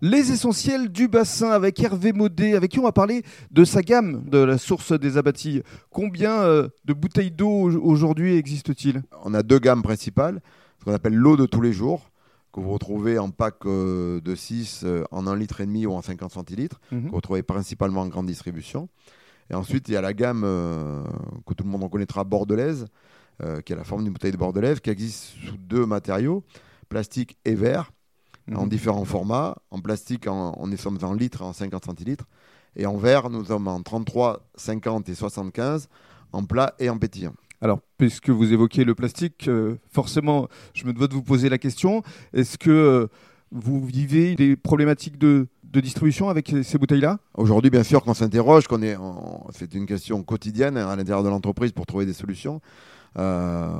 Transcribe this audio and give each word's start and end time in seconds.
Les 0.00 0.30
essentiels 0.30 0.90
du 0.90 1.08
bassin 1.08 1.50
avec 1.50 1.82
Hervé 1.82 2.12
Maudet, 2.12 2.54
avec 2.54 2.70
qui 2.70 2.78
on 2.78 2.84
va 2.84 2.92
parler 2.92 3.24
de 3.50 3.64
sa 3.64 3.82
gamme 3.82 4.22
de 4.28 4.38
la 4.38 4.56
source 4.56 4.92
des 4.92 5.16
abattis. 5.16 5.62
Combien 5.90 6.40
euh, 6.42 6.68
de 6.84 6.92
bouteilles 6.92 7.32
d'eau 7.32 7.48
aujourd'hui 7.80 8.36
existe-t-il 8.36 9.02
On 9.24 9.34
a 9.34 9.42
deux 9.42 9.58
gammes 9.58 9.82
principales, 9.82 10.40
ce 10.78 10.84
qu'on 10.84 10.92
appelle 10.94 11.16
l'eau 11.16 11.36
de 11.36 11.46
tous 11.46 11.60
les 11.60 11.72
jours, 11.72 12.12
que 12.52 12.60
vous 12.60 12.70
retrouvez 12.70 13.18
en 13.18 13.30
pack 13.30 13.54
euh, 13.66 14.20
de 14.20 14.34
6 14.36 14.82
euh, 14.84 15.02
en 15.10 15.24
1,5 15.24 15.36
litre 15.36 15.60
et 15.62 15.66
demi 15.66 15.84
ou 15.84 15.92
en 15.92 16.02
50 16.02 16.30
centilitres, 16.30 16.80
Mhm. 16.92 17.06
que 17.06 17.10
vous 17.10 17.16
retrouvez 17.16 17.42
principalement 17.42 18.02
en 18.02 18.06
grande 18.08 18.26
distribution. 18.26 18.88
Et 19.50 19.54
ensuite, 19.54 19.88
il 19.88 19.94
y 19.94 19.96
a 19.96 20.00
la 20.00 20.12
gamme 20.14 20.42
que 21.46 21.54
tout 21.54 21.64
le 21.64 21.70
monde 21.70 21.82
en 21.82 21.88
connaîtra, 21.88 22.22
bordelaise, 22.22 22.84
qui 23.64 23.72
a 23.72 23.76
la 23.76 23.84
forme 23.84 24.04
d'une 24.04 24.12
bouteille 24.12 24.30
de 24.30 24.36
bordelaise, 24.36 24.78
qui 24.80 24.90
existe 24.90 25.32
sous 25.42 25.56
deux 25.56 25.86
matériaux, 25.86 26.44
plastique 26.90 27.38
et 27.46 27.54
verre, 27.54 27.90
en 28.54 28.62
Mhm. 28.64 28.68
différents 28.68 29.04
formats. 29.04 29.56
En 29.70 29.80
plastique, 29.80 30.26
en- 30.26 30.54
on 30.58 30.70
est 30.72 30.76
sommes 30.76 30.98
en 31.02 31.12
litres, 31.12 31.42
en 31.42 31.52
50 31.52 31.84
centilitres. 31.84 32.26
Et 32.76 32.86
en 32.86 32.96
verre, 32.96 33.30
nous 33.30 33.44
sommes 33.46 33.68
en 33.68 33.82
33, 33.82 34.40
50 34.56 35.08
et 35.08 35.14
75, 35.14 35.88
en 36.32 36.44
plat 36.44 36.74
et 36.78 36.90
en 36.90 36.98
pétillant. 36.98 37.32
Alors, 37.60 37.80
puisque 37.96 38.30
vous 38.30 38.52
évoquez 38.52 38.84
le 38.84 38.94
plastique, 38.94 39.48
euh, 39.48 39.76
forcément, 39.90 40.48
je 40.74 40.84
me 40.84 40.92
dois 40.92 41.08
de 41.08 41.14
vous 41.14 41.22
poser 41.24 41.48
la 41.48 41.58
question. 41.58 42.02
Est-ce 42.32 42.56
que 42.56 42.70
euh, 42.70 43.06
vous 43.50 43.84
vivez 43.84 44.36
des 44.36 44.54
problématiques 44.54 45.18
de, 45.18 45.48
de 45.64 45.80
distribution 45.80 46.28
avec 46.28 46.54
ces 46.62 46.78
bouteilles-là? 46.78 47.18
Aujourd'hui, 47.34 47.70
bien 47.70 47.82
sûr, 47.82 48.04
qu'on 48.04 48.14
s'interroge, 48.14 48.68
qu'on 48.68 48.82
est, 48.82 48.96
c'est 49.50 49.74
une 49.74 49.86
question 49.86 50.22
quotidienne 50.22 50.76
hein, 50.76 50.86
à 50.88 50.94
l'intérieur 50.94 51.24
de 51.24 51.28
l'entreprise 51.30 51.72
pour 51.72 51.84
trouver 51.86 52.06
des 52.06 52.12
solutions. 52.12 52.60
Euh, 53.18 53.72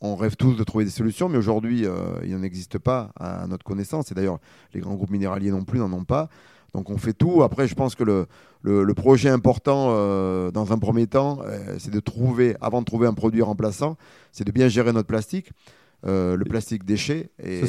on 0.00 0.14
rêve 0.16 0.36
tous 0.36 0.54
de 0.54 0.62
trouver 0.64 0.84
des 0.84 0.90
solutions, 0.90 1.28
mais 1.28 1.38
aujourd'hui, 1.38 1.84
euh, 1.84 2.18
il 2.24 2.30
n'en 2.36 2.42
existe 2.42 2.78
pas 2.78 3.10
à 3.18 3.46
notre 3.46 3.64
connaissance. 3.64 4.10
Et 4.12 4.14
d'ailleurs, 4.14 4.38
les 4.74 4.80
grands 4.80 4.94
groupes 4.94 5.10
minéraliers 5.10 5.50
non 5.50 5.64
plus 5.64 5.78
n'en 5.78 5.92
ont 5.92 6.04
pas. 6.04 6.28
Donc, 6.74 6.90
on 6.90 6.98
fait 6.98 7.14
tout. 7.14 7.42
Après, 7.42 7.66
je 7.66 7.74
pense 7.74 7.94
que 7.94 8.04
le, 8.04 8.26
le- 8.62 8.84
le 8.84 8.94
projet 8.94 9.28
important, 9.30 9.88
euh, 9.90 10.50
dans 10.50 10.72
un 10.72 10.78
premier 10.78 11.06
temps, 11.06 11.40
euh, 11.44 11.76
c'est 11.78 11.90
de 11.90 12.00
trouver, 12.00 12.56
avant 12.60 12.80
de 12.80 12.84
trouver 12.86 13.06
un 13.06 13.14
produit 13.14 13.42
remplaçant, 13.42 13.96
c'est 14.32 14.44
de 14.44 14.52
bien 14.52 14.68
gérer 14.68 14.92
notre 14.92 15.08
plastique, 15.08 15.50
le 16.04 16.36
plastique 16.44 16.84
déchet, 16.84 17.30
et, 17.42 17.60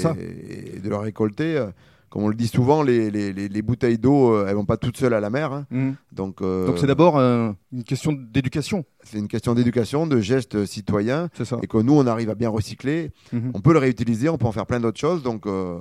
et 0.76 0.80
de 0.80 0.90
le 0.90 0.98
récolter. 0.98 1.66
Comme 2.10 2.24
on 2.24 2.28
le 2.28 2.36
dit 2.36 2.48
souvent, 2.48 2.82
les, 2.84 3.12
les- 3.12 3.32
les- 3.34 3.48
les 3.48 3.62
bouteilles 3.62 3.98
d'eau, 3.98 4.34
euh, 4.34 4.46
elles 4.48 4.56
vont 4.56 4.66
pas 4.66 4.78
toutes 4.78 4.98
seules 4.98 5.14
à 5.14 5.20
la 5.20 5.30
mer. 5.30 5.54
hein. 5.54 5.94
Donc, 6.12 6.42
euh, 6.42 6.66
Donc 6.68 6.78
c'est 6.80 6.88
d'abord 6.88 7.18
euh, 7.18 7.52
une 7.72 7.84
question 7.84 8.12
d'éducation, 8.12 8.84
c'est 9.04 9.18
une 9.20 9.28
question 9.28 9.54
d'éducation, 9.54 10.08
de 10.08 10.20
gestes 10.20 10.66
citoyens, 10.66 11.30
c'est 11.34 11.46
ça 11.46 11.58
et 11.62 11.68
que 11.68 11.78
nous, 11.78 11.94
on 11.94 12.08
arrive 12.08 12.30
à 12.30 12.36
bien 12.36 12.50
recycler. 12.50 13.12
Mhm. 13.32 13.52
On 13.54 13.62
peut 13.62 13.74
le 13.74 13.80
réutiliser, 13.80 14.28
on 14.30 14.38
peut 14.38 14.48
en 14.48 14.52
faire 14.52 14.66
plein 14.66 14.80
d'autres 14.80 15.00
choses. 15.00 15.22
Donc, 15.24 15.46
euh, 15.46 15.78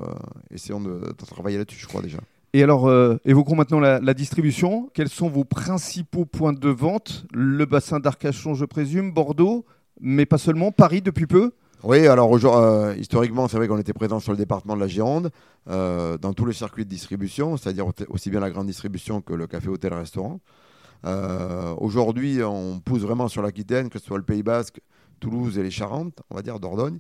essayons 0.51 0.81
de, 0.81 1.01
de 1.19 1.25
travailler 1.27 1.59
là-dessus, 1.59 1.81
je 1.81 1.87
crois 1.87 2.03
déjà. 2.03 2.19
Et 2.55 2.63
alors, 2.63 2.89
euh, 2.89 3.17
évoquons 3.27 3.57
maintenant 3.57 3.79
la, 3.81 4.01
la 4.01 4.15
distribution. 4.15 4.91
Quels 4.95 5.11
sont 5.11 5.29
vos 5.29 5.45
principaux 5.45 6.25
points 6.25 6.55
de 6.55 6.69
vente? 6.69 7.27
Le 7.33 7.65
bassin 7.67 8.01
d'Arcachon, 8.01 8.55
je 8.55 8.65
présume, 8.65 9.13
Bordeaux, 9.13 9.67
mais 10.01 10.25
pas 10.27 10.39
seulement, 10.39 10.73
Paris 10.73 11.03
depuis 11.03 11.27
peu? 11.27 11.53
Oui, 11.85 12.07
alors 12.09 12.35
euh, 12.45 12.95
historiquement, 12.99 13.47
c'est 13.47 13.57
vrai 13.57 13.69
qu'on 13.69 13.79
était 13.79 13.93
présent 13.93 14.19
sur 14.19 14.33
le 14.33 14.39
département 14.39 14.75
de 14.75 14.81
la 14.81 14.89
Gironde, 14.89 15.31
euh, 15.71 16.19
dans 16.19 16.33
tous 16.33 16.45
les 16.45 16.53
circuits 16.53 16.85
de 16.85 16.91
distribution, 16.91 17.57
c'est-à-dire 17.57 17.87
au- 17.87 17.93
aussi 18.09 18.31
bien 18.31 18.41
la 18.41 18.51
grande 18.51 18.67
distribution 18.67 19.21
que 19.21 19.33
le 19.33 19.47
café, 19.47 19.69
hôtel, 19.69 19.95
restaurant. 19.95 20.41
Euh, 21.07 21.75
aujourd'hui, 21.79 22.43
on 22.43 22.81
pousse 22.81 23.03
vraiment 23.03 23.29
sur 23.29 23.43
l'Aquitaine, 23.43 23.91
que 23.91 23.99
ce 24.01 24.07
soit 24.07 24.19
le 24.19 24.25
Pays 24.25 24.43
Basque, 24.43 24.81
Toulouse 25.21 25.59
et 25.59 25.63
les 25.63 25.71
Charentes, 25.71 26.21
on 26.31 26.37
va 26.37 26.43
dire 26.43 26.59
Dordogne. 26.61 26.99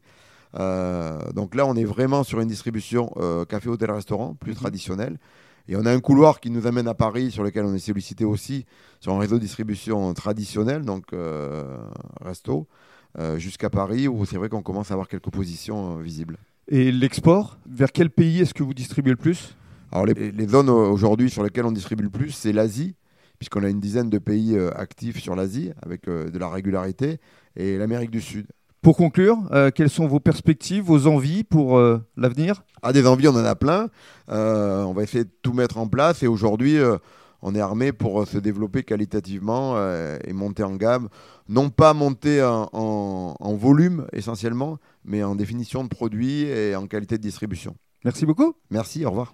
Donc 1.34 1.54
là, 1.54 1.66
on 1.66 1.74
est 1.76 1.84
vraiment 1.84 2.24
sur 2.24 2.40
une 2.40 2.48
distribution 2.48 3.12
café, 3.48 3.68
hôtel, 3.68 3.90
restaurant, 3.90 4.34
plus 4.34 4.52
Mhm. 4.52 4.58
traditionnelle. 4.58 5.18
Et 5.68 5.76
on 5.76 5.84
a 5.86 5.92
un 5.92 6.00
couloir 6.00 6.40
qui 6.40 6.50
nous 6.50 6.66
amène 6.66 6.88
à 6.88 6.94
Paris, 6.94 7.30
sur 7.30 7.42
lequel 7.42 7.64
on 7.64 7.74
est 7.74 7.78
sollicité 7.78 8.24
aussi 8.24 8.64
sur 9.00 9.12
un 9.12 9.18
réseau 9.18 9.36
de 9.36 9.42
distribution 9.42 10.14
traditionnel, 10.14 10.84
donc 10.84 11.06
resto, 12.20 12.66
jusqu'à 13.38 13.70
Paris, 13.70 14.06
où 14.06 14.24
c'est 14.24 14.36
vrai 14.36 14.48
qu'on 14.48 14.62
commence 14.62 14.90
à 14.90 14.94
avoir 14.94 15.08
quelques 15.08 15.30
positions 15.30 15.98
euh, 15.98 16.02
visibles. 16.02 16.36
Et 16.68 16.92
l'export 16.92 17.58
Vers 17.68 17.90
quel 17.92 18.10
pays 18.10 18.40
est-ce 18.40 18.54
que 18.54 18.62
vous 18.62 18.74
distribuez 18.74 19.12
le 19.12 19.16
plus? 19.16 19.56
Alors 19.90 20.06
les, 20.06 20.30
les 20.32 20.48
zones 20.48 20.68
euh, 20.68 20.72
aujourd'hui 20.72 21.30
sur 21.30 21.42
lesquelles 21.42 21.64
on 21.66 21.72
distribue 21.72 22.04
le 22.04 22.10
plus, 22.10 22.30
c'est 22.30 22.52
l'Asie, 22.52 22.94
puisqu'on 23.38 23.64
a 23.64 23.70
une 23.70 23.80
dizaine 23.80 24.10
de 24.10 24.18
pays 24.18 24.56
euh, 24.56 24.70
actifs 24.76 25.20
sur 25.20 25.34
l'Asie, 25.34 25.72
avec 25.82 26.08
euh, 26.08 26.30
de 26.30 26.38
la 26.38 26.48
régularité, 26.48 27.18
et 27.56 27.78
l'Amérique 27.78 28.10
du 28.10 28.20
Sud. 28.20 28.46
Pour 28.82 28.96
conclure, 28.96 29.36
euh, 29.50 29.70
quelles 29.74 29.90
sont 29.90 30.06
vos 30.06 30.20
perspectives, 30.20 30.84
vos 30.84 31.06
envies 31.06 31.42
pour 31.42 31.78
euh, 31.78 31.98
l'avenir? 32.16 32.62
À 32.82 32.92
des 32.92 33.06
envies, 33.06 33.28
on 33.28 33.34
en 33.34 33.44
a 33.44 33.56
plein. 33.56 33.88
Euh, 34.28 34.84
on 34.84 34.92
va 34.92 35.02
essayer 35.02 35.24
de 35.24 35.30
tout 35.42 35.52
mettre 35.52 35.78
en 35.78 35.88
place, 35.88 36.22
et 36.22 36.28
aujourd'hui, 36.28 36.78
euh, 36.78 36.98
on 37.42 37.54
est 37.54 37.60
armé 37.60 37.92
pour 37.92 38.22
euh, 38.22 38.24
se 38.26 38.38
développer 38.38 38.82
qualitativement 38.82 39.74
euh, 39.76 40.18
et 40.24 40.32
monter 40.32 40.62
en 40.62 40.76
gamme. 40.76 41.08
Non 41.48 41.70
pas 41.70 41.94
monter 41.94 42.42
en, 42.42 42.68
en- 42.72 43.34
en 43.38 43.54
volume 43.56 44.06
essentiellement, 44.12 44.78
mais 45.04 45.22
en 45.22 45.34
définition 45.34 45.82
de 45.84 45.88
produit 45.88 46.42
et 46.42 46.76
en 46.76 46.86
qualité 46.86 47.16
de 47.16 47.22
distribution. 47.22 47.74
Merci 48.04 48.26
beaucoup. 48.26 48.54
Merci, 48.70 49.04
au 49.04 49.10
revoir. 49.10 49.26